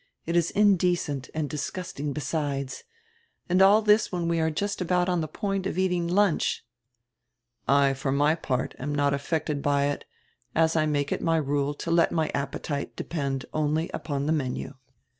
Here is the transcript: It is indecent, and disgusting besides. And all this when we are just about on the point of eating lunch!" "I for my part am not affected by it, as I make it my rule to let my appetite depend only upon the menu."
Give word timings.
It 0.25 0.35
is 0.35 0.49
indecent, 0.49 1.29
and 1.35 1.47
disgusting 1.47 2.11
besides. 2.11 2.85
And 3.47 3.61
all 3.61 3.83
this 3.83 4.11
when 4.11 4.27
we 4.27 4.39
are 4.39 4.49
just 4.49 4.81
about 4.81 5.07
on 5.07 5.21
the 5.21 5.27
point 5.27 5.67
of 5.67 5.77
eating 5.77 6.07
lunch!" 6.07 6.65
"I 7.67 7.93
for 7.93 8.11
my 8.11 8.33
part 8.33 8.73
am 8.79 8.95
not 8.95 9.13
affected 9.13 9.61
by 9.61 9.83
it, 9.91 10.05
as 10.55 10.75
I 10.75 10.87
make 10.87 11.11
it 11.11 11.21
my 11.21 11.37
rule 11.37 11.75
to 11.75 11.91
let 11.91 12.11
my 12.11 12.31
appetite 12.33 12.95
depend 12.95 13.45
only 13.53 13.91
upon 13.93 14.25
the 14.25 14.31
menu." 14.33 14.73